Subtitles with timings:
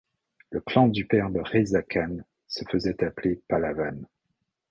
[0.49, 3.97] Le clan du père de Reza Khan se faisait appeler Pahlavan.